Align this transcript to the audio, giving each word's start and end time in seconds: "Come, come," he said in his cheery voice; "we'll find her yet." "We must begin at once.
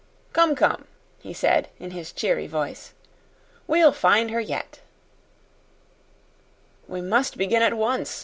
"Come, 0.33 0.55
come," 0.55 0.87
he 1.19 1.31
said 1.31 1.69
in 1.77 1.91
his 1.91 2.11
cheery 2.11 2.47
voice; 2.47 2.93
"we'll 3.67 3.91
find 3.91 4.31
her 4.31 4.39
yet." 4.39 4.79
"We 6.87 7.01
must 7.01 7.37
begin 7.37 7.61
at 7.61 7.75
once. 7.75 8.19